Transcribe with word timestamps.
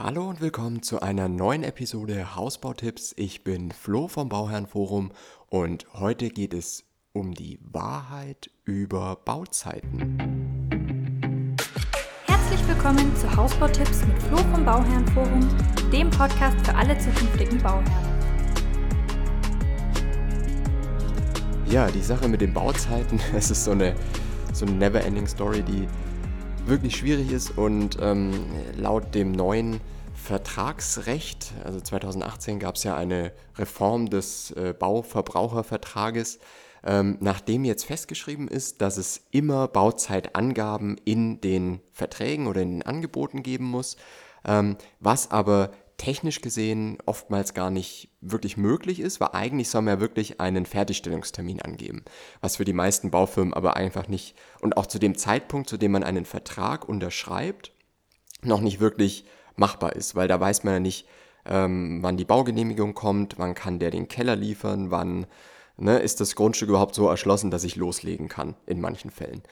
Hallo 0.00 0.28
und 0.28 0.40
willkommen 0.40 0.80
zu 0.84 1.02
einer 1.02 1.26
neuen 1.26 1.64
Episode 1.64 2.36
Hausbautipps. 2.36 3.14
Ich 3.16 3.42
bin 3.42 3.72
Flo 3.72 4.06
vom 4.06 4.28
Bauherrenforum 4.28 5.10
und 5.48 5.92
heute 5.92 6.30
geht 6.30 6.54
es 6.54 6.84
um 7.12 7.34
die 7.34 7.58
Wahrheit 7.62 8.48
über 8.64 9.16
Bauzeiten. 9.24 10.16
Herzlich 12.26 12.68
willkommen 12.68 13.12
zu 13.16 13.36
Hausbautipps 13.36 14.06
mit 14.06 14.22
Flo 14.22 14.36
vom 14.36 14.64
Bauherrenforum, 14.64 15.40
dem 15.90 16.10
Podcast 16.10 16.64
für 16.64 16.76
alle 16.76 16.96
zukünftigen 16.96 17.60
Bauherren. 17.60 18.22
Ja, 21.68 21.90
die 21.90 22.02
Sache 22.02 22.28
mit 22.28 22.40
den 22.40 22.54
Bauzeiten, 22.54 23.18
es 23.34 23.50
ist 23.50 23.64
so 23.64 23.72
eine, 23.72 23.96
so 24.52 24.64
eine 24.64 24.76
never-ending 24.76 25.26
Story, 25.26 25.60
die 25.60 25.88
wirklich 26.68 26.96
schwierig 26.96 27.32
ist 27.32 27.56
und 27.56 27.96
ähm, 28.00 28.32
laut 28.76 29.14
dem 29.14 29.32
neuen 29.32 29.80
Vertragsrecht, 30.14 31.52
also 31.64 31.80
2018 31.80 32.58
gab 32.58 32.74
es 32.74 32.84
ja 32.84 32.94
eine 32.94 33.32
Reform 33.56 34.10
des 34.10 34.50
äh, 34.50 34.74
Bauverbrauchervertrages, 34.78 36.38
ähm, 36.84 37.16
nachdem 37.20 37.64
jetzt 37.64 37.84
festgeschrieben 37.84 38.48
ist, 38.48 38.82
dass 38.82 38.98
es 38.98 39.22
immer 39.30 39.68
Bauzeitangaben 39.68 41.00
in 41.04 41.40
den 41.40 41.80
Verträgen 41.92 42.46
oder 42.46 42.60
in 42.60 42.70
den 42.70 42.82
Angeboten 42.82 43.42
geben 43.42 43.64
muss, 43.64 43.96
ähm, 44.44 44.76
was 45.00 45.30
aber 45.30 45.70
technisch 45.98 46.40
gesehen 46.40 46.96
oftmals 47.04 47.52
gar 47.52 47.70
nicht 47.70 48.08
wirklich 48.20 48.56
möglich 48.56 49.00
ist, 49.00 49.20
weil 49.20 49.30
eigentlich 49.32 49.68
soll 49.68 49.82
man 49.82 49.96
ja 49.96 50.00
wirklich 50.00 50.40
einen 50.40 50.64
Fertigstellungstermin 50.64 51.60
angeben, 51.60 52.04
was 52.40 52.56
für 52.56 52.64
die 52.64 52.72
meisten 52.72 53.10
Baufirmen 53.10 53.52
aber 53.52 53.76
einfach 53.76 54.08
nicht 54.08 54.34
und 54.60 54.76
auch 54.76 54.86
zu 54.86 54.98
dem 54.98 55.18
Zeitpunkt, 55.18 55.68
zu 55.68 55.76
dem 55.76 55.92
man 55.92 56.04
einen 56.04 56.24
Vertrag 56.24 56.88
unterschreibt, 56.88 57.72
noch 58.42 58.60
nicht 58.60 58.80
wirklich 58.80 59.24
machbar 59.56 59.94
ist, 59.96 60.14
weil 60.14 60.28
da 60.28 60.40
weiß 60.40 60.64
man 60.64 60.74
ja 60.74 60.80
nicht, 60.80 61.06
ähm, 61.44 61.98
wann 62.00 62.16
die 62.16 62.24
Baugenehmigung 62.24 62.94
kommt, 62.94 63.38
wann 63.38 63.54
kann 63.54 63.78
der 63.78 63.90
den 63.90 64.08
Keller 64.08 64.36
liefern, 64.36 64.90
wann 64.90 65.26
ne, 65.78 65.98
ist 65.98 66.20
das 66.20 66.34
Grundstück 66.34 66.68
überhaupt 66.68 66.94
so 66.94 67.08
erschlossen, 67.08 67.50
dass 67.50 67.64
ich 67.64 67.76
loslegen 67.76 68.28
kann 68.28 68.56
in 68.66 68.80
manchen 68.80 69.10
Fällen. 69.10 69.42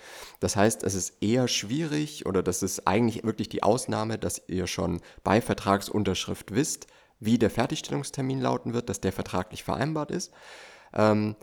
Das 0.41 0.57
heißt, 0.57 0.83
es 0.83 0.95
ist 0.95 1.23
eher 1.23 1.49
schwierig 1.49 2.27
oder 2.27 2.43
das 2.43 2.63
ist 2.63 2.87
eigentlich 2.87 3.25
wirklich 3.25 3.49
die 3.49 3.63
Ausnahme, 3.63 4.19
dass 4.19 4.43
ihr 4.49 4.67
schon 4.67 5.01
bei 5.25 5.41
Vertragsunterschrift 5.41 6.55
wisst, 6.55 6.87
wie 7.21 7.39
der 7.39 7.51
Fertigstellungstermin 7.51 8.41
lauten 8.41 8.75
wird, 8.75 8.89
dass 8.89 9.01
der 9.01 9.13
vertraglich 9.13 9.65
vereinbart 9.65 10.11
ist. 10.11 10.33
Ähm, 10.93 11.37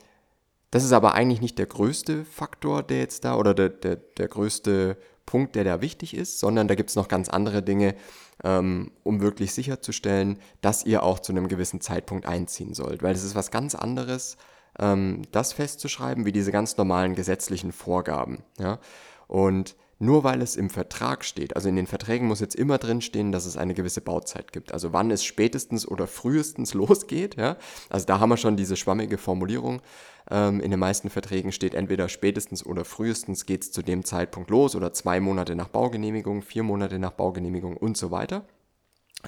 das 0.69 0.83
ist 0.83 0.91
aber 0.91 1.13
eigentlich 1.13 1.41
nicht 1.41 1.59
der 1.59 1.67
größte 1.67 2.25
Faktor, 2.25 2.83
der 2.83 2.99
jetzt 2.99 3.25
da 3.25 3.35
oder 3.35 3.53
der, 3.53 3.69
der, 3.69 3.95
der 3.95 4.27
größte 4.27 4.97
Punkt, 5.25 5.55
der 5.55 5.63
da 5.63 5.81
wichtig 5.81 6.15
ist, 6.15 6.39
sondern 6.39 6.67
da 6.67 6.75
gibt 6.75 6.89
es 6.89 6.95
noch 6.95 7.07
ganz 7.07 7.29
andere 7.29 7.63
Dinge, 7.63 7.95
ähm, 8.43 8.91
um 9.03 9.21
wirklich 9.21 9.53
sicherzustellen, 9.53 10.39
dass 10.61 10.85
ihr 10.85 11.03
auch 11.03 11.19
zu 11.19 11.31
einem 11.31 11.47
gewissen 11.47 11.79
Zeitpunkt 11.79 12.25
einziehen 12.25 12.73
sollt. 12.73 13.03
Weil 13.03 13.15
es 13.15 13.23
ist 13.23 13.35
was 13.35 13.51
ganz 13.51 13.75
anderes, 13.75 14.37
ähm, 14.79 15.23
das 15.31 15.53
festzuschreiben, 15.53 16.25
wie 16.25 16.31
diese 16.31 16.51
ganz 16.51 16.77
normalen 16.77 17.15
gesetzlichen 17.15 17.71
Vorgaben. 17.71 18.43
Ja? 18.59 18.79
Und 19.27 19.75
nur 19.99 20.23
weil 20.25 20.41
es 20.41 20.57
im 20.57 20.69
Vertrag 20.69 21.23
steht, 21.23 21.55
also 21.55 21.69
in 21.69 21.77
den 21.77 21.87
Verträgen 21.87 22.27
muss 22.27 22.41
jetzt 22.41 22.55
immer 22.55 22.77
drin 22.77 22.99
stehen, 22.99 23.31
dass 23.31 23.45
es 23.45 23.55
eine 23.55 23.73
gewisse 23.73 24.01
Bauzeit 24.01 24.51
gibt. 24.51 24.73
Also 24.73 24.91
wann 24.91 25.11
es 25.11 25.23
spätestens 25.23 25.87
oder 25.87 26.07
frühestens 26.07 26.73
losgeht. 26.73 27.35
Ja? 27.37 27.57
Also 27.89 28.05
da 28.05 28.19
haben 28.19 28.29
wir 28.29 28.37
schon 28.37 28.57
diese 28.57 28.75
schwammige 28.75 29.17
Formulierung. 29.17 29.81
Ähm, 30.29 30.59
in 30.59 30.71
den 30.71 30.79
meisten 30.79 31.09
Verträgen 31.09 31.51
steht 31.51 31.73
entweder 31.73 32.09
spätestens 32.09 32.65
oder 32.65 32.83
frühestens 32.85 33.45
geht 33.45 33.63
es 33.63 33.71
zu 33.71 33.81
dem 33.81 34.03
Zeitpunkt 34.03 34.49
los 34.49 34.75
oder 34.75 34.93
zwei 34.93 35.19
Monate 35.19 35.55
nach 35.55 35.69
Baugenehmigung, 35.69 36.41
vier 36.41 36.63
Monate 36.63 36.99
nach 36.99 37.11
Baugenehmigung 37.11 37.77
und 37.77 37.95
so 37.95 38.11
weiter. 38.11 38.43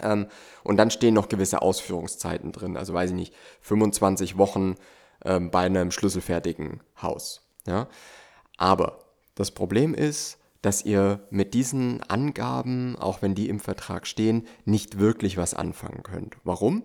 Ähm, 0.02 0.28
und 0.64 0.78
dann 0.78 0.92
stehen 0.92 1.14
noch 1.14 1.30
gewisse 1.30 1.62
Ausführungszeiten 1.62 2.52
drin. 2.52 2.76
Also 2.76 2.94
weiß 2.94 3.12
ich 3.12 3.16
nicht, 3.16 3.34
25 3.62 4.38
Wochen 4.38 4.76
ähm, 5.26 5.52
bei 5.52 5.66
einem 5.66 5.92
schlüsselfertigen 5.92 6.82
Haus. 7.02 7.42
Ja? 7.68 7.88
Aber 8.58 9.00
das 9.36 9.52
Problem 9.52 9.94
ist, 9.94 10.38
dass 10.62 10.84
ihr 10.84 11.20
mit 11.30 11.54
diesen 11.54 12.02
Angaben, 12.04 12.96
auch 12.96 13.22
wenn 13.22 13.36
die 13.36 13.50
im 13.50 13.60
Vertrag 13.60 14.08
stehen, 14.08 14.48
nicht 14.64 14.98
wirklich 14.98 15.38
was 15.38 15.54
anfangen 15.54 16.02
könnt. 16.02 16.38
Warum? 16.44 16.84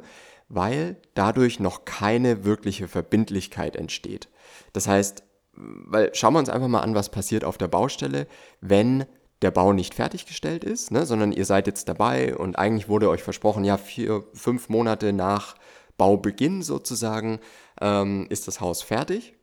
Weil 0.48 0.96
dadurch 1.14 1.60
noch 1.60 1.84
keine 1.84 2.44
wirkliche 2.44 2.88
Verbindlichkeit 2.88 3.76
entsteht. 3.76 4.28
Das 4.72 4.86
heißt, 4.86 5.22
weil 5.54 6.14
schauen 6.14 6.34
wir 6.34 6.40
uns 6.40 6.48
einfach 6.48 6.68
mal 6.68 6.80
an, 6.80 6.94
was 6.94 7.10
passiert 7.10 7.44
auf 7.44 7.56
der 7.56 7.68
Baustelle, 7.68 8.26
wenn 8.60 9.06
der 9.42 9.50
Bau 9.50 9.72
nicht 9.72 9.94
fertiggestellt 9.94 10.64
ist, 10.64 10.90
ne, 10.90 11.06
sondern 11.06 11.32
ihr 11.32 11.46
seid 11.46 11.66
jetzt 11.66 11.88
dabei 11.88 12.36
und 12.36 12.58
eigentlich 12.58 12.88
wurde 12.88 13.08
euch 13.08 13.22
versprochen, 13.22 13.64
ja, 13.64 13.78
vier, 13.78 14.24
fünf 14.34 14.68
Monate 14.68 15.12
nach 15.12 15.54
Baubeginn 15.96 16.62
sozusagen 16.62 17.40
ähm, 17.80 18.26
ist 18.28 18.48
das 18.48 18.60
Haus 18.60 18.82
fertig 18.82 19.34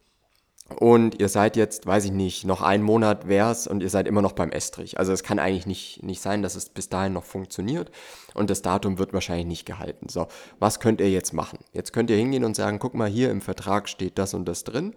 und 0.76 1.20
ihr 1.20 1.30
seid 1.30 1.56
jetzt, 1.56 1.86
weiß 1.86 2.06
ich 2.06 2.12
nicht, 2.12 2.46
noch 2.46 2.62
einen 2.62 2.84
Monat 2.84 3.28
wär's 3.28 3.68
und 3.68 3.82
ihr 3.82 3.90
seid 3.90 4.08
immer 4.08 4.22
noch 4.22 4.34
beim 4.34 4.52
Estrich. 4.52 5.00
Also 5.00 5.14
es 5.14 5.24
kann 5.24 5.40
eigentlich 5.40 5.66
nicht, 5.66 6.04
nicht 6.04 6.22
sein, 6.22 6.42
dass 6.42 6.56
es 6.56 6.70
bis 6.70 6.90
dahin 6.90 7.14
noch 7.14 7.24
funktioniert 7.24 7.90
und 8.34 8.50
das 8.50 8.62
Datum 8.62 8.98
wird 8.98 9.14
wahrscheinlich 9.14 9.48
nicht 9.48 9.66
gehalten. 9.66 10.10
So, 10.10 10.28
was 10.60 10.80
könnt 10.80 11.00
ihr 11.00 11.10
jetzt 11.10 11.34
machen? 11.34 11.60
Jetzt 11.72 11.94
könnt 11.94 12.10
ihr 12.10 12.18
hingehen 12.18 12.44
und 12.44 12.56
sagen, 12.56 12.80
guck 12.80 12.96
mal, 12.96 13.10
hier 13.10 13.32
im 13.32 13.42
Vertrag 13.42 13.88
steht 13.88 14.18
das 14.18 14.34
und 14.34 14.46
das 14.46 14.64
drin. 14.64 14.94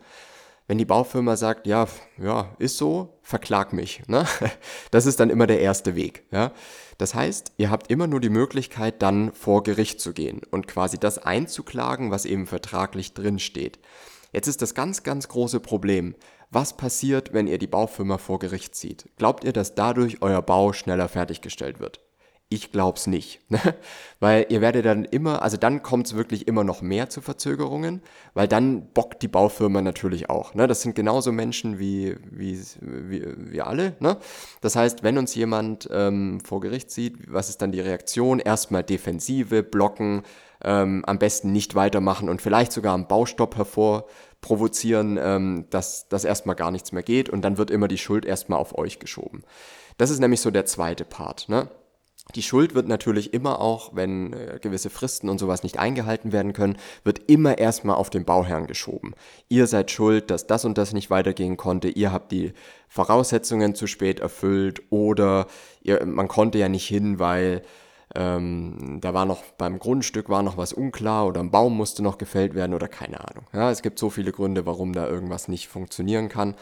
Wenn 0.70 0.78
die 0.78 0.84
Baufirma 0.84 1.36
sagt, 1.36 1.66
ja, 1.66 1.88
ja, 2.16 2.54
ist 2.60 2.78
so, 2.78 3.18
verklag 3.22 3.72
mich. 3.72 4.02
Ne? 4.06 4.24
Das 4.92 5.04
ist 5.04 5.18
dann 5.18 5.28
immer 5.28 5.48
der 5.48 5.58
erste 5.60 5.96
Weg. 5.96 6.22
Ja? 6.30 6.52
Das 6.96 7.12
heißt, 7.12 7.54
ihr 7.56 7.70
habt 7.70 7.90
immer 7.90 8.06
nur 8.06 8.20
die 8.20 8.28
Möglichkeit, 8.28 9.02
dann 9.02 9.32
vor 9.32 9.64
Gericht 9.64 10.00
zu 10.00 10.12
gehen 10.12 10.42
und 10.52 10.68
quasi 10.68 10.96
das 10.96 11.18
einzuklagen, 11.18 12.12
was 12.12 12.24
eben 12.24 12.46
vertraglich 12.46 13.14
drin 13.14 13.40
steht. 13.40 13.80
Jetzt 14.32 14.46
ist 14.46 14.62
das 14.62 14.76
ganz, 14.76 15.02
ganz 15.02 15.26
große 15.26 15.58
Problem. 15.58 16.14
Was 16.50 16.76
passiert, 16.76 17.32
wenn 17.32 17.48
ihr 17.48 17.58
die 17.58 17.66
Baufirma 17.66 18.18
vor 18.18 18.38
Gericht 18.38 18.76
zieht? 18.76 19.08
Glaubt 19.16 19.42
ihr, 19.42 19.52
dass 19.52 19.74
dadurch 19.74 20.22
euer 20.22 20.40
Bau 20.40 20.72
schneller 20.72 21.08
fertiggestellt 21.08 21.80
wird? 21.80 21.98
Ich 22.52 22.72
glaub's 22.72 23.06
nicht. 23.06 23.40
Ne? 23.48 23.58
weil 24.20 24.46
ihr 24.50 24.60
werdet 24.60 24.84
dann 24.84 25.06
immer, 25.06 25.42
also 25.42 25.56
dann 25.56 25.82
kommt 25.82 26.06
es 26.06 26.14
wirklich 26.14 26.46
immer 26.46 26.62
noch 26.62 26.82
mehr 26.82 27.08
zu 27.08 27.22
Verzögerungen, 27.22 28.02
weil 28.34 28.46
dann 28.46 28.86
bockt 28.92 29.22
die 29.22 29.28
Baufirma 29.28 29.80
natürlich 29.80 30.28
auch. 30.28 30.54
Ne? 30.54 30.66
Das 30.66 30.82
sind 30.82 30.94
genauso 30.94 31.32
Menschen 31.32 31.78
wie, 31.78 32.16
wie, 32.30 32.60
wie, 32.80 33.24
wie 33.36 33.62
alle. 33.62 33.96
Ne? 33.98 34.18
Das 34.60 34.76
heißt, 34.76 35.02
wenn 35.02 35.16
uns 35.16 35.34
jemand 35.34 35.88
ähm, 35.90 36.40
vor 36.44 36.60
Gericht 36.60 36.90
sieht, 36.90 37.32
was 37.32 37.48
ist 37.48 37.62
dann 37.62 37.72
die 37.72 37.80
Reaktion? 37.80 38.40
Erstmal 38.40 38.82
Defensive, 38.82 39.62
blocken, 39.62 40.22
ähm, 40.62 41.02
am 41.06 41.18
besten 41.18 41.50
nicht 41.52 41.74
weitermachen 41.74 42.28
und 42.28 42.42
vielleicht 42.42 42.72
sogar 42.72 42.94
einen 42.94 43.08
Baustopp 43.08 43.56
hervorprovozieren, 43.56 45.18
ähm, 45.18 45.64
dass, 45.70 46.08
dass 46.08 46.26
erstmal 46.26 46.56
gar 46.56 46.70
nichts 46.70 46.92
mehr 46.92 47.02
geht 47.02 47.30
und 47.30 47.40
dann 47.40 47.56
wird 47.56 47.70
immer 47.70 47.88
die 47.88 47.96
Schuld 47.96 48.26
erstmal 48.26 48.58
auf 48.58 48.76
euch 48.76 48.98
geschoben. 48.98 49.44
Das 49.96 50.10
ist 50.10 50.18
nämlich 50.18 50.42
so 50.42 50.50
der 50.50 50.66
zweite 50.66 51.06
Part. 51.06 51.48
Ne? 51.48 51.68
Die 52.34 52.42
Schuld 52.42 52.74
wird 52.74 52.86
natürlich 52.86 53.34
immer 53.34 53.60
auch, 53.60 53.94
wenn 53.94 54.32
äh, 54.32 54.58
gewisse 54.60 54.90
Fristen 54.90 55.28
und 55.28 55.38
sowas 55.38 55.62
nicht 55.62 55.78
eingehalten 55.78 56.32
werden 56.32 56.52
können, 56.52 56.76
wird 57.02 57.30
immer 57.30 57.58
erstmal 57.58 57.96
auf 57.96 58.10
den 58.10 58.24
Bauherrn 58.24 58.66
geschoben. 58.66 59.14
Ihr 59.48 59.66
seid 59.66 59.90
schuld, 59.90 60.30
dass 60.30 60.46
das 60.46 60.64
und 60.64 60.78
das 60.78 60.92
nicht 60.92 61.10
weitergehen 61.10 61.56
konnte, 61.56 61.88
ihr 61.88 62.12
habt 62.12 62.30
die 62.32 62.52
Voraussetzungen 62.88 63.74
zu 63.74 63.86
spät 63.86 64.20
erfüllt 64.20 64.82
oder 64.90 65.46
ihr, 65.82 66.04
man 66.06 66.28
konnte 66.28 66.58
ja 66.58 66.68
nicht 66.68 66.86
hin, 66.86 67.18
weil 67.18 67.62
ähm, 68.14 68.98
da 69.00 69.14
war 69.14 69.24
noch 69.24 69.42
beim 69.56 69.78
Grundstück 69.78 70.28
war 70.28 70.42
noch 70.42 70.56
was 70.56 70.72
unklar 70.72 71.26
oder 71.26 71.40
ein 71.40 71.52
Baum 71.52 71.76
musste 71.76 72.02
noch 72.02 72.18
gefällt 72.18 72.54
werden 72.54 72.74
oder 72.74 72.88
keine 72.88 73.20
Ahnung. 73.20 73.46
Ja, 73.52 73.70
es 73.70 73.82
gibt 73.82 73.98
so 73.98 74.10
viele 74.10 74.32
Gründe, 74.32 74.66
warum 74.66 74.92
da 74.92 75.06
irgendwas 75.06 75.46
nicht 75.48 75.68
funktionieren 75.68 76.28
kann. 76.28 76.56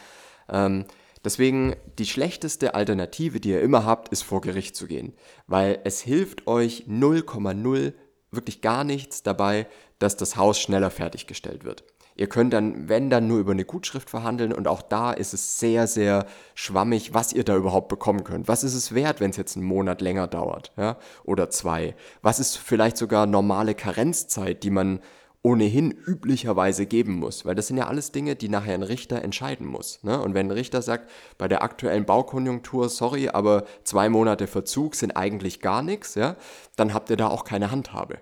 Ähm, 0.50 0.84
Deswegen 1.24 1.76
die 1.98 2.06
schlechteste 2.06 2.74
Alternative, 2.74 3.40
die 3.40 3.50
ihr 3.50 3.62
immer 3.62 3.84
habt, 3.84 4.08
ist 4.10 4.22
vor 4.22 4.40
Gericht 4.40 4.76
zu 4.76 4.86
gehen, 4.86 5.14
weil 5.46 5.80
es 5.84 6.00
hilft 6.00 6.46
euch 6.46 6.84
0,0 6.88 7.92
wirklich 8.30 8.60
gar 8.60 8.84
nichts 8.84 9.22
dabei, 9.22 9.66
dass 9.98 10.16
das 10.16 10.36
Haus 10.36 10.60
schneller 10.60 10.90
fertiggestellt 10.90 11.64
wird. 11.64 11.84
Ihr 12.18 12.28
könnt 12.28 12.52
dann, 12.52 12.88
wenn 12.88 13.10
dann 13.10 13.28
nur 13.28 13.38
über 13.38 13.52
eine 13.52 13.64
Gutschrift 13.64 14.10
verhandeln 14.10 14.52
und 14.52 14.66
auch 14.66 14.82
da 14.82 15.12
ist 15.12 15.34
es 15.34 15.60
sehr, 15.60 15.86
sehr 15.86 16.26
schwammig, 16.56 17.14
was 17.14 17.32
ihr 17.32 17.44
da 17.44 17.54
überhaupt 17.54 17.86
bekommen 17.86 18.24
könnt. 18.24 18.48
Was 18.48 18.64
ist 18.64 18.74
es 18.74 18.92
wert, 18.92 19.20
wenn 19.20 19.30
es 19.30 19.36
jetzt 19.36 19.56
einen 19.56 19.64
Monat 19.64 20.00
länger 20.00 20.26
dauert, 20.26 20.72
ja, 20.76 20.98
oder 21.22 21.48
zwei? 21.48 21.94
Was 22.20 22.40
ist 22.40 22.56
vielleicht 22.58 22.96
sogar 22.96 23.26
normale 23.26 23.76
Karenzzeit, 23.76 24.64
die 24.64 24.70
man 24.70 24.98
ohnehin 25.42 25.92
üblicherweise 25.92 26.86
geben 26.86 27.14
muss, 27.14 27.44
weil 27.44 27.54
das 27.54 27.68
sind 27.68 27.76
ja 27.76 27.86
alles 27.86 28.12
Dinge, 28.12 28.34
die 28.34 28.48
nachher 28.48 28.74
ein 28.74 28.82
Richter 28.82 29.22
entscheiden 29.22 29.66
muss. 29.66 30.02
Ne? 30.02 30.20
Und 30.20 30.34
wenn 30.34 30.48
ein 30.48 30.52
Richter 30.52 30.82
sagt, 30.82 31.10
bei 31.38 31.46
der 31.48 31.62
aktuellen 31.62 32.04
Baukonjunktur, 32.04 32.88
sorry, 32.88 33.28
aber 33.28 33.64
zwei 33.84 34.08
Monate 34.08 34.46
Verzug 34.46 34.94
sind 34.94 35.12
eigentlich 35.12 35.60
gar 35.60 35.82
nichts, 35.82 36.16
ja, 36.16 36.36
dann 36.76 36.92
habt 36.92 37.10
ihr 37.10 37.16
da 37.16 37.28
auch 37.28 37.44
keine 37.44 37.70
Handhabe. 37.70 38.18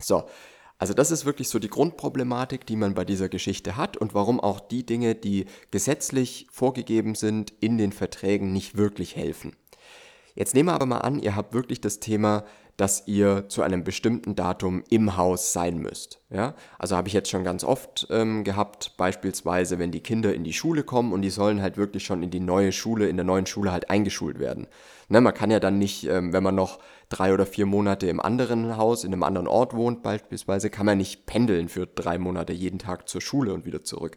So, 0.00 0.24
also 0.76 0.92
das 0.92 1.12
ist 1.12 1.24
wirklich 1.24 1.48
so 1.48 1.60
die 1.60 1.70
Grundproblematik, 1.70 2.66
die 2.66 2.76
man 2.76 2.94
bei 2.94 3.04
dieser 3.04 3.28
Geschichte 3.28 3.76
hat 3.76 3.96
und 3.96 4.12
warum 4.12 4.40
auch 4.40 4.58
die 4.58 4.84
Dinge, 4.84 5.14
die 5.14 5.46
gesetzlich 5.70 6.48
vorgegeben 6.50 7.14
sind, 7.14 7.52
in 7.60 7.78
den 7.78 7.92
Verträgen 7.92 8.52
nicht 8.52 8.76
wirklich 8.76 9.14
helfen. 9.14 9.56
Jetzt 10.34 10.54
nehmen 10.54 10.68
wir 10.68 10.74
aber 10.74 10.86
mal 10.86 10.98
an, 10.98 11.20
ihr 11.20 11.36
habt 11.36 11.54
wirklich 11.54 11.80
das 11.80 12.00
Thema, 12.00 12.44
dass 12.76 13.06
ihr 13.06 13.48
zu 13.48 13.62
einem 13.62 13.84
bestimmten 13.84 14.34
Datum 14.34 14.82
im 14.90 15.16
Haus 15.16 15.52
sein 15.52 15.78
müsst. 15.78 16.20
Ja? 16.30 16.54
Also 16.78 16.96
habe 16.96 17.08
ich 17.08 17.14
jetzt 17.14 17.30
schon 17.30 17.44
ganz 17.44 17.64
oft 17.64 18.06
ähm, 18.10 18.44
gehabt, 18.44 18.96
beispielsweise, 18.96 19.78
wenn 19.78 19.92
die 19.92 20.00
Kinder 20.00 20.34
in 20.34 20.44
die 20.44 20.52
Schule 20.52 20.82
kommen 20.82 21.12
und 21.12 21.22
die 21.22 21.30
sollen 21.30 21.62
halt 21.62 21.76
wirklich 21.76 22.04
schon 22.04 22.22
in 22.22 22.30
die 22.30 22.40
neue 22.40 22.72
Schule, 22.72 23.08
in 23.08 23.16
der 23.16 23.24
neuen 23.24 23.46
Schule 23.46 23.70
halt 23.70 23.90
eingeschult 23.90 24.38
werden. 24.38 24.66
Ne, 25.08 25.20
man 25.20 25.34
kann 25.34 25.50
ja 25.50 25.60
dann 25.60 25.78
nicht, 25.78 26.04
ähm, 26.08 26.32
wenn 26.32 26.42
man 26.42 26.54
noch 26.54 26.78
drei 27.08 27.32
oder 27.32 27.46
vier 27.46 27.66
Monate 27.66 28.06
im 28.08 28.20
anderen 28.20 28.76
Haus, 28.76 29.04
in 29.04 29.12
einem 29.12 29.22
anderen 29.22 29.46
Ort 29.46 29.74
wohnt 29.74 30.02
beispielsweise, 30.02 30.70
kann 30.70 30.86
man 30.86 30.98
nicht 30.98 31.26
pendeln 31.26 31.68
für 31.68 31.86
drei 31.86 32.18
Monate 32.18 32.52
jeden 32.52 32.78
Tag 32.78 33.08
zur 33.08 33.20
Schule 33.20 33.52
und 33.52 33.66
wieder 33.66 33.82
zurück. 33.82 34.16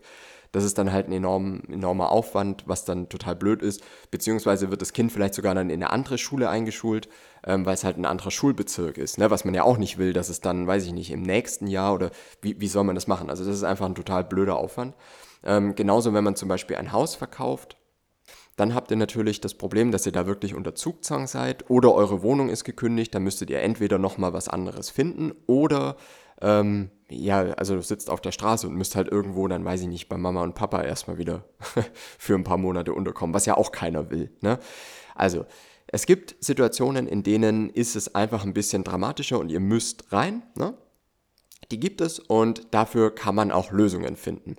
Das 0.52 0.64
ist 0.64 0.78
dann 0.78 0.92
halt 0.92 1.08
ein 1.08 1.14
enorm, 1.14 1.62
enormer 1.70 2.10
Aufwand, 2.12 2.64
was 2.66 2.86
dann 2.86 3.10
total 3.10 3.36
blöd 3.36 3.62
ist. 3.62 3.84
Beziehungsweise 4.12 4.70
wird 4.72 4.82
das 4.82 4.94
Kind 4.94 5.12
vielleicht 5.12 5.34
sogar 5.34 5.56
dann 5.56 5.70
in 5.70 5.82
eine 5.82 5.92
andere 5.92 6.18
Schule 6.18 6.50
eingeschult, 6.50 7.10
ähm, 7.46 7.66
weil 7.66 7.74
es 7.74 7.84
halt 7.84 7.98
ein 7.98 8.06
anderer 8.06 8.32
Schulbezirk 8.32 8.98
ist. 8.98 9.18
Ne? 9.18 9.30
Was 9.30 9.46
man 9.46 9.54
ja 9.54 9.64
auch 9.64 9.78
nicht 9.78 9.98
will, 9.98 10.14
dass 10.14 10.30
es 10.30 10.42
dann, 10.42 10.68
weiß 10.68 10.86
ich 10.86 10.94
nicht, 10.94 11.12
im 11.12 11.22
nächsten 11.22 11.68
Jahr 11.68 11.94
oder 11.94 12.12
wie, 12.42 12.60
wie 12.60 12.68
soll 12.68 12.84
man 12.84 12.96
das 12.96 13.08
machen? 13.08 13.30
Also 13.30 13.46
das 13.46 13.56
ist 13.56 13.64
einfach 13.64 13.86
ein 13.86 13.96
total 13.96 14.24
blöder 14.24 14.58
Aufwand. 14.58 14.96
Ähm, 15.44 15.76
genauso, 15.76 16.14
wenn 16.14 16.24
man 16.24 16.36
zum 16.36 16.50
Beispiel 16.50 16.78
ein 16.78 16.92
Haus 16.92 17.16
verkauft, 17.16 17.78
dann 18.58 18.74
habt 18.74 18.90
ihr 18.90 18.98
natürlich 18.98 19.40
das 19.40 19.54
Problem, 19.54 19.92
dass 19.92 20.06
ihr 20.06 20.12
da 20.12 20.26
wirklich 20.26 20.56
unter 20.56 20.74
Zugzwang 20.74 21.28
seid 21.28 21.70
oder 21.70 21.94
eure 21.94 22.24
Wohnung 22.24 22.50
ist 22.50 22.64
gekündigt, 22.64 23.14
dann 23.14 23.24
müsstet 23.24 23.52
ihr 23.52 23.62
entweder 23.62 24.00
nochmal 24.00 24.34
was 24.34 24.50
anderes 24.50 24.90
finden 24.90 25.32
oder 25.46 25.96
ähm, 26.42 26.90
ja, 27.09 27.39
also 27.54 27.75
du 27.75 27.81
sitzt 27.81 28.09
auf 28.09 28.21
der 28.21 28.31
Straße 28.31 28.68
und 28.68 28.75
müsst 28.75 28.95
halt 28.95 29.07
irgendwo, 29.07 29.48
dann 29.48 29.63
weiß 29.63 29.81
ich 29.81 29.88
nicht, 29.88 30.09
bei 30.09 30.18
Mama 30.18 30.44
und 30.44 30.56
Papa 30.56 30.81
erstmal 30.81 31.18
wieder 31.18 31.45
für 32.18 32.36
ein 32.36 32.44
paar 32.44 32.57
Monate 32.57 32.94
unterkommen, 32.94 33.33
was 33.33 33.45
ja 33.45 33.56
auch 33.56 33.71
keiner 33.71 34.09
will. 34.09 34.31
Ne? 34.42 34.59
Also, 35.15 35.45
es 35.88 36.06
gibt 36.06 36.36
Situationen, 36.42 37.07
in 37.07 37.24
denen 37.24 37.69
ist 37.69 37.95
es 37.95 38.13
einfach 38.13 38.44
ein 38.44 38.54
bisschen 38.54 38.83
dramatischer 38.83 39.39
und 39.39 39.50
ihr 39.50 39.62
müsst 39.62 40.12
rein. 40.12 40.44
Ne? 40.56 40.74
Die 41.71 41.80
gibt 41.80 42.01
es 42.01 42.19
und 42.19 42.74
dafür 42.74 43.15
kann 43.15 43.36
man 43.36 43.51
auch 43.51 43.71
Lösungen 43.71 44.18
finden. 44.18 44.56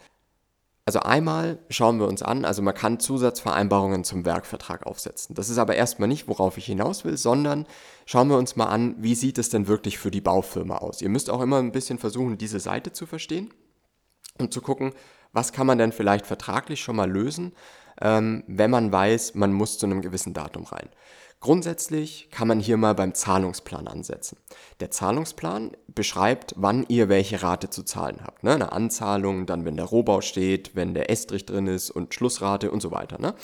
Also 0.89 1.01
einmal 1.01 1.59
schauen 1.69 2.01
wir 2.01 2.09
uns 2.09 2.23
an, 2.23 2.47
also 2.47 2.63
man 2.63 2.73
kann 2.73 2.99
Zusatzvereinbarungen 2.99 4.05
zum 4.05 4.25
Werkvertrag 4.25 4.87
aufsetzen. 4.87 5.35
Das 5.35 5.51
ist 5.51 5.59
aber 5.59 5.77
erstmal 5.77 6.09
nicht, 6.09 6.29
worauf 6.29 6.57
ich 6.57 6.65
hinaus 6.65 7.05
will, 7.05 7.19
sondern 7.19 7.67
schauen 8.07 8.31
wir 8.31 8.39
uns 8.39 8.57
mal 8.57 8.69
an, 8.69 8.95
wie 8.97 9.15
sieht 9.15 9.37
es 9.37 9.51
denn 9.51 9.67
wirklich 9.67 9.99
für 9.99 10.11
die 10.11 10.23
Baufirma 10.23 10.79
aus. 10.79 11.03
Ihr 11.03 11.11
müsst 11.11 11.29
auch 11.29 11.43
immer 11.43 11.59
ein 11.59 11.73
bisschen 11.73 11.99
versuchen, 11.99 12.39
diese 12.39 12.59
Seite 12.59 12.91
zu 12.91 13.05
verstehen 13.05 13.53
und 14.39 14.55
zu 14.55 14.63
gucken, 14.63 14.95
was 15.35 15.53
kann 15.53 15.67
man 15.67 15.77
denn 15.77 15.93
vielleicht 15.93 16.27
vertraglich 16.27 16.81
schon 16.81 16.97
mal 16.97 17.11
lösen, 17.11 17.53
ähm, 18.01 18.45
wenn 18.47 18.71
man 18.71 18.93
weiß, 18.93 19.35
man 19.35 19.53
muss 19.53 19.79
zu 19.79 19.87
einem 19.87 20.03
gewissen 20.03 20.35
Datum 20.35 20.65
rein. 20.65 20.89
Grundsätzlich 21.41 22.31
kann 22.33 22.49
man 22.49 22.59
hier 22.59 22.77
mal 22.77 22.97
beim 22.97 23.15
Zahlungsplan 23.15 23.87
ansetzen. 23.87 24.39
Der 24.81 24.91
Zahlungsplan 24.91 25.71
beschreibt, 25.87 26.55
wann 26.57 26.85
ihr 26.89 27.09
welche 27.09 27.45
Rate 27.45 27.71
zu 27.71 27.85
zahlen 27.85 28.19
habt. 28.25 28.43
Ne? 28.43 28.55
Eine 28.55 28.73
Anzahlung, 28.73 29.47
dann 29.47 29.65
wenn 29.65 29.77
der 29.77 29.85
Rohbau 29.85 30.21
steht, 30.21 30.75
wenn 30.75 30.95
der 30.95 31.11
Estrich 31.11 31.47
drin 31.47 31.69
ist 31.69 31.91
und 31.91 32.13
Schlussrate 32.13 32.73
und 32.73 32.81
so 32.81 32.91
weiter. 32.91 33.21
Ne? 33.21 33.35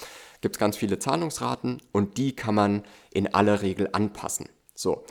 Gibt 0.40 0.56
es 0.56 0.60
ganz 0.60 0.76
viele 0.76 0.98
Zahlungsraten 0.98 1.80
und 1.92 2.18
die 2.18 2.34
kann 2.34 2.56
man 2.56 2.82
in 3.12 3.32
aller 3.32 3.62
Regel 3.62 3.88
anpassen. 3.92 4.48
So, 4.74 5.04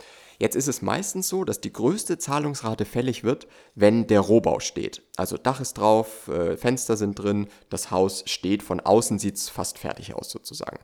Jetzt 0.43 0.57
ist 0.57 0.67
es 0.67 0.81
meistens 0.81 1.29
so, 1.29 1.45
dass 1.45 1.61
die 1.61 1.71
größte 1.71 2.17
Zahlungsrate 2.17 2.83
fällig 2.83 3.23
wird, 3.23 3.47
wenn 3.75 4.07
der 4.07 4.19
Rohbau 4.19 4.59
steht. 4.59 5.01
Also 5.15 5.37
Dach 5.37 5.61
ist 5.61 5.75
drauf, 5.75 6.27
äh, 6.27 6.57
Fenster 6.57 6.97
sind 6.97 7.15
drin, 7.15 7.47
das 7.69 7.91
Haus 7.91 8.25
steht, 8.25 8.61
von 8.61 8.81
außen 8.81 9.19
sieht 9.19 9.37
es 9.37 9.47
fast 9.47 9.77
fertig 9.77 10.13
aus 10.13 10.29
sozusagen. 10.29 10.79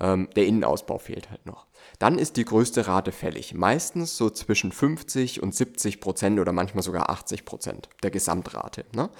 Ähm, 0.00 0.28
der 0.36 0.46
Innenausbau 0.46 0.98
fehlt 0.98 1.30
halt 1.30 1.46
noch. 1.46 1.66
Dann 1.98 2.16
ist 2.16 2.36
die 2.36 2.44
größte 2.44 2.86
Rate 2.86 3.10
fällig. 3.10 3.54
Meistens 3.54 4.16
so 4.16 4.30
zwischen 4.30 4.70
50 4.70 5.42
und 5.42 5.52
70 5.52 6.00
Prozent 6.00 6.38
oder 6.38 6.52
manchmal 6.52 6.84
sogar 6.84 7.10
80 7.10 7.44
Prozent 7.44 7.88
der 8.04 8.12
Gesamtrate. 8.12 8.84
Ne? 8.94 9.10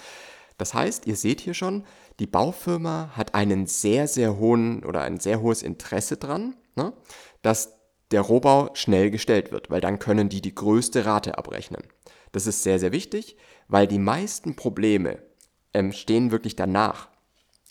Das 0.58 0.75
heißt, 0.75 1.08
ihr 1.08 1.17
seht 1.17 1.40
hier 1.40 1.55
schon, 1.55 1.84
die 2.20 2.29
Baufirma 2.29 3.11
hat 3.17 3.34
einen 3.34 3.67
sehr, 3.67 4.06
sehr 4.06 4.38
hohen 4.38 4.84
oder 4.84 5.00
ein 5.00 5.19
sehr 5.19 5.40
hohes 5.40 5.64
Interesse 5.64 6.19
dran, 6.19 6.55
ne? 6.76 6.93
dass 7.43 7.81
der 8.12 8.20
Rohbau 8.20 8.70
schnell 8.75 9.11
gestellt 9.11 9.53
wird, 9.53 9.70
weil 9.70 9.81
dann 9.81 9.99
können 9.99 10.29
die 10.29 10.41
die 10.41 10.55
größte 10.55 11.05
Rate 11.05 11.38
abrechnen. 11.38 11.82
Das 12.32 12.47
ist 12.47 12.62
sehr, 12.62 12.79
sehr 12.79 12.93
wichtig, 12.93 13.37
weil 13.69 13.87
die 13.87 13.99
meisten 13.99 14.56
Probleme 14.56 15.19
entstehen 15.73 16.31
wirklich 16.31 16.56
danach. 16.56 17.09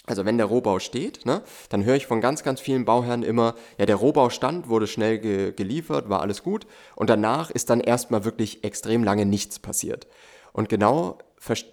Also 0.07 0.25
wenn 0.25 0.37
der 0.37 0.47
Rohbau 0.47 0.79
steht, 0.79 1.25
ne, 1.25 1.43
dann 1.69 1.85
höre 1.85 1.95
ich 1.95 2.07
von 2.07 2.21
ganz, 2.21 2.43
ganz 2.43 2.59
vielen 2.59 2.85
Bauherren 2.85 3.21
immer, 3.21 3.55
ja, 3.77 3.85
der 3.85 3.97
Rohbau 3.97 4.29
stand, 4.29 4.67
wurde 4.67 4.87
schnell 4.87 5.19
ge 5.19 5.53
geliefert, 5.53 6.09
war 6.09 6.21
alles 6.21 6.41
gut 6.41 6.65
und 6.95 7.09
danach 7.09 7.51
ist 7.51 7.69
dann 7.69 7.79
erstmal 7.79 8.25
wirklich 8.25 8.63
extrem 8.63 9.03
lange 9.03 9.27
nichts 9.27 9.59
passiert. 9.59 10.07
Und 10.53 10.69
genau 10.69 11.19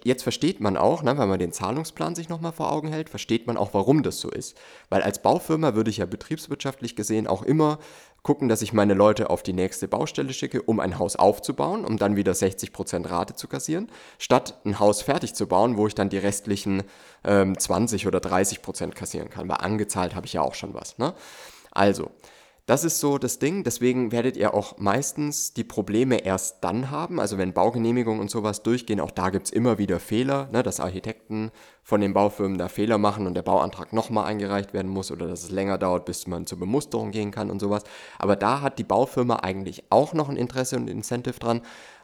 jetzt 0.03 0.23
versteht 0.23 0.59
man 0.59 0.77
auch, 0.77 1.03
ne, 1.03 1.17
wenn 1.17 1.29
man 1.29 1.39
den 1.39 1.51
Zahlungsplan 1.51 2.15
sich 2.15 2.29
nochmal 2.29 2.51
vor 2.51 2.71
Augen 2.71 2.87
hält, 2.87 3.09
versteht 3.09 3.45
man 3.45 3.57
auch, 3.57 3.73
warum 3.73 4.01
das 4.01 4.19
so 4.19 4.29
ist. 4.29 4.57
Weil 4.89 5.03
als 5.03 5.21
Baufirma 5.21 5.75
würde 5.75 5.89
ich 5.89 5.97
ja 5.97 6.05
betriebswirtschaftlich 6.05 6.95
gesehen 6.95 7.27
auch 7.27 7.43
immer 7.43 7.77
gucken, 8.23 8.49
dass 8.49 8.61
ich 8.61 8.73
meine 8.73 8.95
Leute 8.95 9.29
auf 9.29 9.43
die 9.43 9.53
nächste 9.53 9.87
Baustelle 9.87 10.33
schicke, 10.33 10.61
um 10.61 10.79
ein 10.79 10.99
Haus 10.99 11.15
aufzubauen, 11.15 11.85
um 11.85 11.97
dann 11.97 12.15
wieder 12.15 12.33
60% 12.33 13.09
Rate 13.09 13.35
zu 13.35 13.47
kassieren, 13.47 13.89
statt 14.17 14.59
ein 14.65 14.79
Haus 14.79 15.01
fertig 15.01 15.35
zu 15.35 15.47
bauen, 15.47 15.77
wo 15.77 15.87
ich 15.87 15.95
dann 15.95 16.09
die 16.09 16.17
restlichen 16.17 16.83
ähm, 17.23 17.57
20 17.57 18.07
oder 18.07 18.19
30% 18.19 18.91
kassieren 18.91 19.29
kann. 19.29 19.47
Weil 19.47 19.57
angezahlt 19.57 20.15
habe 20.15 20.25
ich 20.25 20.33
ja 20.33 20.41
auch 20.41 20.55
schon 20.55 20.73
was. 20.73 20.97
Ne? 20.97 21.13
Also, 21.71 22.11
das 22.69 22.83
ist 22.83 22.99
so 22.99 23.17
das 23.17 23.39
Ding, 23.39 23.63
deswegen 23.63 24.11
werdet 24.11 24.37
ihr 24.37 24.53
auch 24.53 24.77
meistens 24.77 25.55
die 25.55 25.63
Probleme 25.63 26.17
erst 26.23 26.63
dann 26.63 26.91
haben, 26.91 27.19
also 27.19 27.39
wenn 27.39 27.51
Baugenehmigungen 27.51 28.21
und 28.21 28.29
sowas 28.29 28.61
durchgehen, 28.61 28.99
auch 28.99 29.09
da 29.09 29.31
gibt 29.31 29.47
es 29.47 29.51
immer 29.51 29.79
wieder 29.79 29.99
Fehler, 29.99 30.49
ne, 30.51 30.61
dass 30.61 30.79
Architekten 30.79 31.49
von 31.81 31.99
den 31.99 32.13
Baufirmen 32.13 32.59
da 32.59 32.67
Fehler 32.67 32.99
machen 32.99 33.25
und 33.25 33.33
der 33.33 33.41
Bauantrag 33.41 33.91
nochmal 33.91 34.25
eingereicht 34.25 34.71
werden 34.71 34.91
muss 34.91 35.11
oder 35.11 35.27
dass 35.27 35.45
es 35.45 35.49
länger 35.49 35.79
dauert, 35.79 36.05
bis 36.05 36.27
man 36.27 36.45
zur 36.45 36.59
Bemusterung 36.59 37.09
gehen 37.09 37.31
kann 37.31 37.49
und 37.49 37.59
sowas. 37.59 37.81
Aber 38.19 38.35
da 38.35 38.61
hat 38.61 38.77
die 38.77 38.83
Baufirma 38.83 39.37
eigentlich 39.37 39.85
auch 39.89 40.13
noch 40.13 40.29
ein 40.29 40.37
Interesse 40.37 40.75
und 40.75 40.91
Incentive 40.91 41.39
dran, 41.39 41.61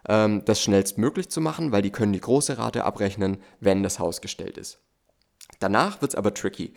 ähm, 0.09 0.41
das 0.45 0.59
schnellstmöglich 0.59 1.29
zu 1.29 1.41
machen, 1.41 1.73
weil 1.73 1.83
die 1.83 1.91
können 1.91 2.13
die 2.13 2.21
große 2.21 2.57
Rate 2.57 2.85
abrechnen, 2.85 3.37
wenn 3.59 3.83
das 3.83 3.99
Haus 3.99 4.19
gestellt 4.19 4.57
ist. 4.57 4.79
Danach 5.59 6.01
wird 6.01 6.13
es 6.13 6.15
aber 6.15 6.33
tricky. 6.33 6.73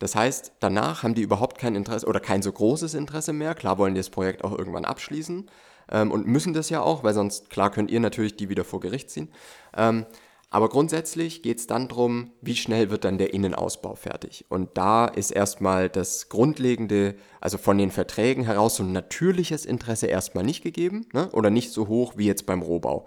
Das 0.00 0.16
heißt, 0.16 0.54
danach 0.60 1.04
haben 1.04 1.14
die 1.14 1.22
überhaupt 1.22 1.58
kein 1.58 1.76
Interesse 1.76 2.06
oder 2.06 2.20
kein 2.20 2.42
so 2.42 2.50
großes 2.50 2.94
Interesse 2.94 3.32
mehr. 3.32 3.54
Klar 3.54 3.78
wollen 3.78 3.94
die 3.94 4.00
das 4.00 4.10
Projekt 4.10 4.42
auch 4.42 4.58
irgendwann 4.58 4.86
abschließen 4.86 5.48
ähm, 5.92 6.10
und 6.10 6.26
müssen 6.26 6.54
das 6.54 6.70
ja 6.70 6.80
auch, 6.80 7.04
weil 7.04 7.14
sonst, 7.14 7.50
klar, 7.50 7.70
könnt 7.70 7.90
ihr 7.90 8.00
natürlich 8.00 8.34
die 8.34 8.48
wieder 8.48 8.64
vor 8.64 8.80
Gericht 8.80 9.10
ziehen. 9.10 9.28
Ähm, 9.76 10.06
aber 10.48 10.68
grundsätzlich 10.68 11.42
geht 11.42 11.58
es 11.58 11.68
dann 11.68 11.86
darum, 11.86 12.32
wie 12.40 12.56
schnell 12.56 12.90
wird 12.90 13.04
dann 13.04 13.18
der 13.18 13.34
Innenausbau 13.34 13.94
fertig. 13.94 14.46
Und 14.48 14.70
da 14.76 15.06
ist 15.06 15.30
erstmal 15.30 15.88
das 15.88 16.28
Grundlegende, 16.28 17.14
also 17.40 17.56
von 17.56 17.78
den 17.78 17.92
Verträgen 17.92 18.44
heraus 18.44 18.76
so 18.76 18.82
ein 18.82 18.92
natürliches 18.92 19.64
Interesse 19.64 20.06
erstmal 20.08 20.42
nicht 20.42 20.62
gegeben 20.62 21.06
ne? 21.12 21.30
oder 21.32 21.50
nicht 21.50 21.70
so 21.72 21.86
hoch 21.86 22.14
wie 22.16 22.26
jetzt 22.26 22.46
beim 22.46 22.62
Rohbau. 22.62 23.06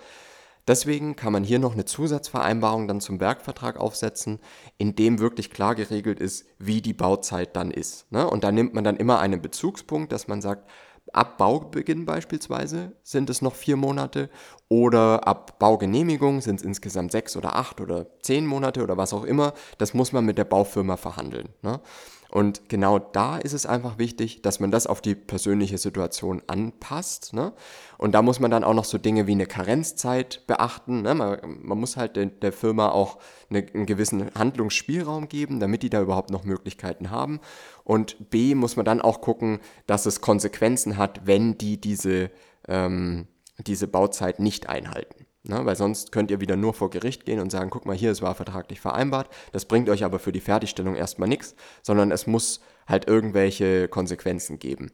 Deswegen 0.67 1.15
kann 1.15 1.33
man 1.33 1.43
hier 1.43 1.59
noch 1.59 1.73
eine 1.73 1.85
Zusatzvereinbarung 1.85 2.87
dann 2.87 3.01
zum 3.01 3.19
Werkvertrag 3.19 3.77
aufsetzen, 3.77 4.39
in 4.77 4.95
dem 4.95 5.19
wirklich 5.19 5.49
klar 5.49 5.75
geregelt 5.75 6.19
ist, 6.19 6.45
wie 6.57 6.81
die 6.81 6.93
Bauzeit 6.93 7.55
dann 7.55 7.71
ist. 7.71 8.09
Ne? 8.11 8.29
Und 8.29 8.43
da 8.43 8.51
nimmt 8.51 8.73
man 8.73 8.83
dann 8.83 8.95
immer 8.95 9.19
einen 9.19 9.41
Bezugspunkt, 9.41 10.11
dass 10.13 10.27
man 10.27 10.41
sagt, 10.41 10.69
ab 11.11 11.37
Baubeginn 11.37 12.05
beispielsweise 12.05 12.93
sind 13.03 13.29
es 13.29 13.41
noch 13.41 13.55
vier 13.55 13.75
Monate 13.75 14.29
oder 14.69 15.27
ab 15.27 15.59
Baugenehmigung 15.59 16.39
sind 16.39 16.61
es 16.61 16.65
insgesamt 16.65 17.11
sechs 17.11 17.35
oder 17.35 17.55
acht 17.55 17.81
oder 17.81 18.07
zehn 18.21 18.45
Monate 18.45 18.83
oder 18.83 18.95
was 18.95 19.13
auch 19.13 19.25
immer. 19.25 19.53
Das 19.77 19.93
muss 19.93 20.13
man 20.13 20.25
mit 20.25 20.37
der 20.37 20.45
Baufirma 20.45 20.95
verhandeln. 20.95 21.49
Ne? 21.61 21.81
Und 22.33 22.67
genau 22.67 22.97
da 22.97 23.37
ist 23.37 23.53
es 23.53 23.67
einfach 23.67 23.99
wichtig, 23.99 24.41
dass 24.41 24.59
man 24.59 24.71
das 24.71 24.87
auf 24.87 25.01
die 25.01 25.13
persönliche 25.13 25.77
Situation 25.77 26.41
anpasst. 26.47 27.31
Ne? 27.33 27.53
Und 27.99 28.13
da 28.13 28.23
muss 28.23 28.39
man 28.39 28.49
dann 28.49 28.63
auch 28.63 28.73
noch 28.73 28.85
so 28.85 28.97
Dinge 28.97 29.27
wie 29.27 29.33
eine 29.33 29.45
Karenzzeit 29.45 30.41
beachten. 30.47 31.03
Ne? 31.03 31.13
Man, 31.13 31.37
man, 31.61 31.77
muss 31.77 31.95
halt 31.95 32.15
der, 32.15 32.25
der 32.25 32.51
Firma 32.51 32.89
auch 32.89 33.19
eine, 33.51 33.63
einen 33.75 33.85
gewissen 33.85 34.33
Handlungsspielraum 34.33 35.29
geben, 35.29 35.59
damit 35.59 35.83
die 35.83 35.91
da 35.91 36.01
überhaupt 36.01 36.31
noch 36.31 36.43
Möglichkeiten 36.43 37.11
haben. 37.11 37.39
Und 37.83 38.31
B 38.31 38.55
muss 38.55 38.77
man 38.77 38.85
dann 38.85 38.99
auch 38.99 39.21
gucken, 39.21 39.59
dass 39.85 40.07
es 40.07 40.19
Konsequenzen 40.19 40.97
hat, 40.97 41.27
wenn 41.27 41.59
die 41.59 41.79
diese, 41.79 42.31
ähm, 42.67 43.27
diese 43.59 43.87
Bauzeit 43.87 44.39
nicht 44.39 44.69
einhalten. 44.69 45.27
Ne, 45.45 45.65
weil 45.65 45.75
sonst 45.75 46.13
könnt 46.13 46.31
ihr 46.31 46.39
wieder 46.39 46.55
nur 46.55 46.73
vor 46.73 46.89
Gericht 46.89 47.25
gehen 47.25 47.41
und 47.41 47.51
sagen, 47.51 47.69
guck 47.69 47.85
mal 47.85 47.95
hier, 47.95 48.11
es 48.11 48.21
war 48.21 48.33
vertraglich 48.33 48.79
vereinbart. 48.79 49.29
Das 49.51 49.65
bringt 49.65 49.89
euch 49.89 50.05
aber 50.05 50.17
für 50.17 50.31
die 50.31 50.39
Fertigstellung 50.39 50.95
erstmal 50.95 51.27
nichts, 51.27 51.53
sondern 51.81 52.11
es 52.11 52.27
muss 52.27 52.61
halt 52.87 53.07
irgendwelche 53.07 53.89
Konsequenzen 53.89 54.57
geben. 54.57 54.91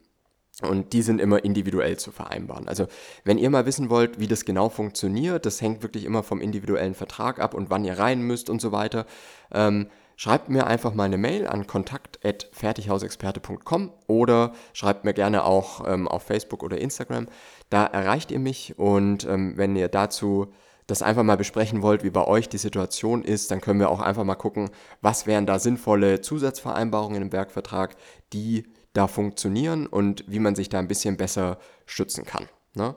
Und 0.61 0.91
die 0.91 1.03
sind 1.03 1.21
immer 1.21 1.43
individuell 1.43 1.97
zu 1.97 2.11
vereinbaren. 2.11 2.67
Also 2.67 2.87
wenn 3.23 3.37
ihr 3.37 3.49
mal 3.51 3.67
wissen 3.67 3.91
wollt, 3.91 4.19
wie 4.19 4.27
das 4.27 4.43
genau 4.43 4.69
funktioniert, 4.69 5.45
das 5.45 5.61
hängt 5.61 5.83
wirklich 5.83 6.03
immer 6.03 6.23
vom 6.23 6.41
individuellen 6.41 6.95
Vertrag 6.95 7.39
ab 7.39 7.53
und 7.53 7.69
wann 7.69 7.85
ihr 7.85 7.97
rein 7.97 8.21
müsst 8.23 8.49
und 8.49 8.59
so 8.59 8.71
weiter. 8.71 9.05
Ähm, 9.51 9.87
schreibt 10.19 10.49
mir 10.49 10.67
einfach 10.67 10.93
mal 10.93 11.05
eine 11.05 11.17
Mail 11.17 11.47
an 11.47 11.65
kontakt.fertighausexperte.com 11.65 13.93
oder 14.07 14.51
schreibt 14.73 15.05
mir 15.05 15.13
gerne 15.13 15.45
auch 15.45 15.87
ähm, 15.87 16.09
auf 16.09 16.23
Facebook 16.23 16.61
oder 16.61 16.77
Instagram. 16.77 17.27
Da 17.69 17.85
erreicht 17.85 18.29
ihr 18.31 18.39
mich 18.39 18.77
und 18.77 19.23
ähm, 19.23 19.53
wenn 19.55 19.77
ihr 19.77 19.87
dazu 19.87 20.51
das 20.87 21.03
einfach 21.03 21.23
mal 21.23 21.37
besprechen 21.37 21.81
wollt, 21.81 22.03
wie 22.03 22.09
bei 22.09 22.27
euch 22.27 22.49
die 22.49 22.57
Situation 22.57 23.23
ist, 23.23 23.49
dann 23.49 23.61
können 23.61 23.79
wir 23.79 23.89
auch 23.89 24.01
einfach 24.01 24.25
mal 24.25 24.35
gucken, 24.35 24.71
was 24.99 25.25
wären 25.25 25.45
da 25.45 25.57
sinnvolle 25.57 26.19
Zusatzvereinbarungen 26.19 27.21
im 27.21 27.31
Werkvertrag, 27.31 27.95
die 28.33 28.65
da 28.91 29.07
funktionieren 29.07 29.87
und 29.87 30.25
wie 30.27 30.39
man 30.39 30.53
sich 30.53 30.67
da 30.67 30.79
ein 30.79 30.89
bisschen 30.89 31.15
besser 31.15 31.59
schützen 31.85 32.25
kann. 32.25 32.49
Ne? 32.73 32.93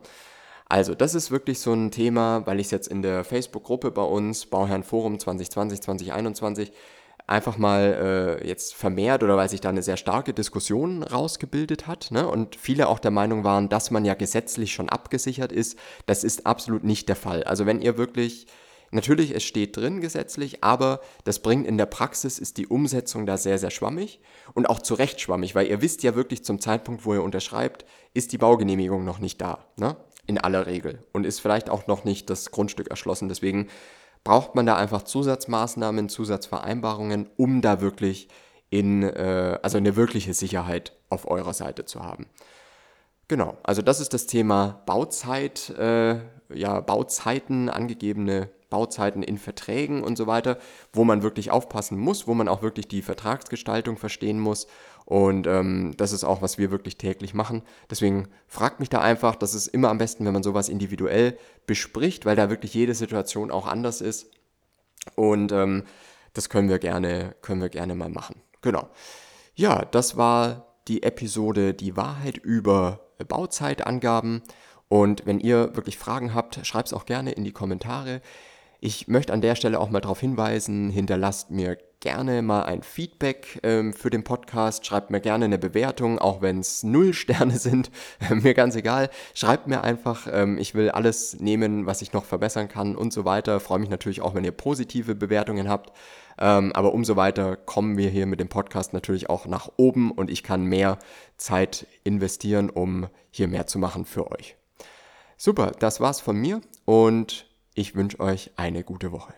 Also, 0.69 0.97
das 0.97 1.15
ist 1.15 1.31
wirklich 1.31 1.61
so 1.61 1.73
ein 1.73 1.93
Thema, 1.93 2.45
weil 2.47 2.59
ich 2.59 2.67
es 2.69 2.73
jetzt 2.73 2.89
in 2.89 3.03
der 3.03 3.23
Facebook-Gruppe 3.23 3.93
bei 3.93 4.03
uns, 4.03 4.47
Bauherrenforum 4.47 5.21
2020, 5.21 5.83
2021, 5.83 6.73
einfach 7.33 7.57
mal 7.57 8.39
äh, 8.43 8.47
jetzt 8.47 8.75
vermehrt 8.75 9.23
oder 9.23 9.37
weil 9.37 9.49
sich 9.49 9.61
da 9.61 9.71
eine 9.71 9.83
sehr 9.83 9.97
starke 9.97 10.35
Diskussion 10.35 11.03
rausgebildet 11.03 11.87
hat 11.87 12.11
ne? 12.11 12.29
und 12.29 12.57
viele 12.57 12.89
auch 12.89 12.99
der 12.99 13.11
Meinung 13.11 13.43
waren, 13.43 13.69
dass 13.69 13.91
man 13.91 14.05
ja 14.05 14.15
gesetzlich 14.15 14.73
schon 14.73 14.89
abgesichert 14.89 15.51
ist. 15.51 15.79
Das 16.07 16.23
ist 16.23 16.47
absolut 16.47 16.85
nicht 16.85 17.09
der 17.09 17.17
Fall. 17.17 17.43
Also 17.45 17.67
wenn 17.67 17.81
ihr 17.81 17.97
wirklich, 17.97 18.47
natürlich, 18.91 19.35
es 19.35 19.43
steht 19.43 19.77
drin 19.77 20.01
gesetzlich, 20.01 20.63
aber 20.63 21.01
das 21.25 21.41
bringt 21.41 21.67
in 21.67 21.79
der 21.79 21.87
Praxis, 21.87 22.39
ist 22.39 22.59
die 22.59 22.67
Umsetzung 22.67 23.25
da 23.27 23.37
sehr, 23.39 23.59
sehr 23.59 23.71
schwammig 23.71 24.21
und 24.53 24.69
auch 24.69 24.81
zu 24.81 24.95
Recht 24.95 25.21
schwammig, 25.21 25.55
weil 25.55 25.67
ihr 25.67 25.81
wisst 25.81 26.03
ja 26.03 26.15
wirklich 26.15 26.45
zum 26.45 26.61
Zeitpunkt, 26.61 27.07
wo 27.07 27.15
ihr 27.15 27.23
unterschreibt, 27.23 27.87
ist 28.15 28.33
die 28.33 28.39
Baugenehmigung 28.39 29.05
noch 29.05 29.19
nicht 29.19 29.41
da. 29.41 29.65
Ne? 29.77 29.97
In 30.27 30.39
aller 30.39 30.67
Regel. 30.67 31.03
Und 31.13 31.27
ist 31.27 31.41
vielleicht 31.41 31.71
auch 31.71 31.87
noch 31.87 32.05
nicht 32.05 32.31
das 32.31 32.51
Grundstück 32.51 32.89
erschlossen. 32.89 33.29
Deswegen 33.29 33.69
braucht 34.25 34.55
man 34.55 34.67
da 34.67 34.77
einfach 34.77 35.03
Zusatzmaßnahmen, 35.03 36.09
Zusatzvereinbarungen, 36.09 37.29
um 37.37 37.61
da 37.61 37.81
wirklich 37.81 38.29
in, 38.71 39.03
äh, 39.03 39.59
also 39.63 39.79
eine 39.79 39.97
wirkliche 39.97 40.35
Sicherheit 40.35 40.93
auf 41.11 41.29
eurer 41.29 41.53
Seite 41.53 41.85
zu 41.85 42.01
haben. 42.01 42.27
Genau, 43.29 43.57
also 43.63 43.83
das 43.83 44.01
ist 44.01 44.15
das 44.15 44.27
Thema 44.27 44.83
Bauzeit, 44.87 45.71
äh, 45.71 46.21
ja, 46.53 46.81
Bauzeiten, 46.81 47.69
angegebene 47.69 48.51
Bauzeiten 48.73 49.23
in 49.23 49.37
Verträgen 49.37 50.03
und 50.03 50.17
so 50.17 50.27
weiter, 50.27 50.59
wo 50.93 51.05
man 51.05 51.23
wirklich 51.23 51.51
aufpassen 51.51 51.99
muss, 51.99 52.27
wo 52.27 52.35
man 52.35 52.49
auch 52.49 52.63
wirklich 52.63 52.89
die 52.89 53.03
Vertragsgestaltung 53.03 53.99
verstehen 53.99 54.41
muss. 54.41 54.67
Und 55.13 55.47
ähm, 55.47 55.93
das 55.99 56.13
ist 56.13 56.25
auch, 56.25 56.41
was 56.41 56.57
wir 56.57 56.71
wirklich 56.71 56.97
täglich 56.97 57.35
machen. 57.35 57.61
Deswegen 57.91 58.29
fragt 58.47 58.81
mich 58.81 58.89
da 58.89 59.03
einfach. 59.03 59.37
Das 59.37 59.53
ist 59.53 59.67
immer 59.67 59.91
am 59.91 59.99
besten, 59.99 60.25
wenn 60.25 60.33
man 60.33 60.43
sowas 60.43 60.71
individuell 60.71 61.37
bespricht, 61.67 62.25
weil 62.25 62.35
da 62.35 62.49
wirklich 62.49 62.73
jede 62.73 62.95
Situation 62.95 63.51
auch 63.51 63.67
anders 63.67 64.01
ist. 64.01 64.31
Und 65.15 65.53
ähm, 65.53 65.85
das 66.33 66.49
können 66.49 66.71
wir 66.71 66.79
gerne, 66.79 67.35
können 67.43 67.61
wir 67.61 67.69
gerne 67.69 67.95
mal 67.95 68.09
machen. 68.09 68.41
Genau. 68.63 68.89
Ja, 69.55 69.85
das 69.85 70.17
war 70.17 70.79
die 70.89 71.03
Episode 71.03 71.75
Die 71.75 71.95
Wahrheit 71.95 72.39
über 72.39 73.01
Bauzeitangaben. 73.29 74.41
Und 74.89 75.27
wenn 75.27 75.41
ihr 75.41 75.77
wirklich 75.77 75.99
Fragen 75.99 76.33
habt, 76.33 76.67
schreibt 76.67 76.89
es 76.89 76.95
auch 76.95 77.05
gerne 77.05 77.33
in 77.33 77.45
die 77.45 77.53
Kommentare. 77.53 78.23
Ich 78.85 79.07
möchte 79.07 79.33
an 79.33 79.41
der 79.41 79.55
Stelle 79.55 79.79
auch 79.79 79.91
mal 79.91 80.01
darauf 80.01 80.19
hinweisen, 80.19 80.91
hinterlasst 80.91 81.53
mir 81.53 81.79
gerne 82.01 82.43
mal 82.43 82.65
ein 82.65 82.83
Feedback 82.83 83.61
ähm, 83.63 83.93
für 83.93 84.11
den 84.11 84.25
Podcast, 84.25 84.85
schreibt 84.85 85.13
mir 85.13 85.21
gerne 85.21 85.45
eine 85.45 85.59
Bewertung, 85.59 86.19
auch 86.19 86.43
wenn 86.43 86.59
es 86.59 86.83
null 86.83 87.15
Sterne 87.15 87.57
sind, 87.59 87.93
mir 88.29 88.55
ganz 88.55 88.75
egal. 88.75 89.09
Schreibt 89.35 89.69
mir 89.69 89.85
einfach, 89.85 90.27
ähm, 90.29 90.59
ich 90.59 90.75
will 90.75 90.91
alles 90.91 91.39
nehmen, 91.39 91.87
was 91.87 92.03
ich 92.03 92.13
noch 92.13 92.25
verbessern 92.25 92.67
kann 92.67 92.97
und 92.97 93.13
so 93.13 93.25
weiter. 93.25 93.61
Freue 93.61 93.79
mich 93.79 93.89
natürlich 93.89 94.21
auch, 94.21 94.35
wenn 94.35 94.43
ihr 94.43 94.51
positive 94.51 95.15
Bewertungen 95.15 95.69
habt. 95.69 95.93
Ähm, 96.41 96.73
aber 96.75 96.93
umso 96.93 97.15
weiter 97.15 97.55
kommen 97.55 97.97
wir 97.97 98.11
hier 98.11 98.27
mit 98.27 98.41
dem 98.41 98.49
Podcast 98.49 98.95
natürlich 98.95 99.31
auch 99.31 99.47
nach 99.47 99.71
oben 99.77 100.11
und 100.11 100.29
ich 100.29 100.43
kann 100.43 100.65
mehr 100.65 100.99
Zeit 101.37 101.87
investieren, 102.03 102.69
um 102.69 103.07
hier 103.31 103.47
mehr 103.47 103.69
zu 103.69 103.79
machen 103.79 104.07
für 104.07 104.33
euch. 104.33 104.57
Super, 105.37 105.71
das 105.79 106.01
war's 106.01 106.21
von 106.21 106.37
mir 106.37 106.61
und 106.85 107.47
ich 107.75 107.95
wünsche 107.95 108.21
euch 108.21 108.51
eine 108.57 108.85
gute 108.85 109.13
Woche. 109.13 109.35